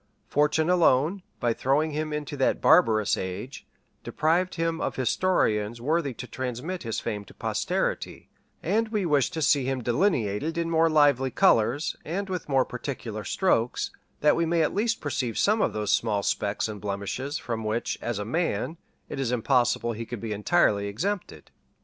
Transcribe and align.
Fortune 0.27 0.67
alone, 0.67 1.21
by 1.39 1.53
throwing 1.53 1.91
him 1.91 2.11
into 2.11 2.35
that 2.37 2.59
barbarous 2.59 3.15
age, 3.17 3.67
deprived 4.03 4.55
him 4.55 4.81
of 4.81 4.95
historians 4.95 5.79
worthy 5.79 6.11
to 6.15 6.25
transmit 6.25 6.81
his 6.81 6.99
fame 6.99 7.23
to 7.25 7.35
posterity; 7.35 8.27
and 8.63 8.87
we 8.89 9.05
wish 9.05 9.29
to 9.29 9.43
see 9.43 9.65
him 9.65 9.83
delineated 9.83 10.57
in 10.57 10.71
more 10.71 10.89
lively 10.89 11.29
colors, 11.29 11.95
and 12.03 12.29
with 12.29 12.49
more 12.49 12.65
particular 12.65 13.23
strokes, 13.23 13.91
that 14.21 14.35
we 14.35 14.43
may 14.47 14.63
at 14.63 14.73
least 14.73 15.01
perceive 15.01 15.37
some 15.37 15.61
of 15.61 15.71
those 15.71 15.91
small 15.91 16.23
specks 16.23 16.67
and 16.67 16.81
blemishes, 16.81 17.37
from 17.37 17.63
which, 17.63 17.99
as 18.01 18.17
a 18.17 18.25
man, 18.25 18.77
it 19.07 19.19
is 19.19 19.31
impossible 19.31 19.91
he 19.93 20.07
could 20.07 20.19
be 20.19 20.33
entirely 20.33 20.87
exempted. 20.87 21.51